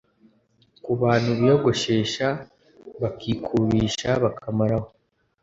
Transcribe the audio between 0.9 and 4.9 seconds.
bantu biyogoshesha bakikubisha bakamaraho,